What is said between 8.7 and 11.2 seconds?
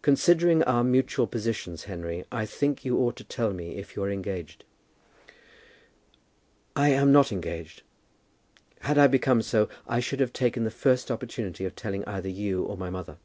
Had I become so, I should have taken the first